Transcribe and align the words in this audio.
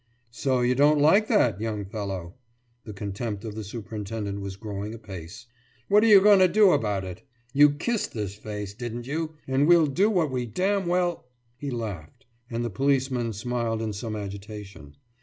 »So 0.31 0.61
you 0.61 0.73
don't 0.73 0.99
like 0.99 1.27
that, 1.27 1.61
young 1.61 1.85
fellow?« 1.85 2.33
The 2.85 2.93
contempt 2.93 3.45
of 3.45 3.53
the 3.53 3.63
superintendent 3.63 4.41
was 4.41 4.55
growing 4.55 4.95
apace. 4.95 5.45
»What 5.89 6.03
are 6.03 6.07
you 6.07 6.19
going 6.21 6.39
to 6.39 6.47
do 6.47 6.71
about 6.71 7.03
it? 7.05 7.21
You 7.53 7.69
kissed 7.69 8.11
this 8.13 8.33
face, 8.33 8.73
didn't 8.73 9.05
you, 9.05 9.35
and 9.47 9.67
we'll 9.67 9.85
do 9.85 10.09
what 10.09 10.31
we 10.31 10.47
damn 10.47 10.87
well....« 10.87 11.27
He 11.55 11.69
laughed, 11.69 12.25
and 12.49 12.65
the 12.65 12.71
policeman 12.71 13.31
smiled 13.33 13.79
in 13.79 13.93
some 13.93 14.15
agitation. 14.15 14.95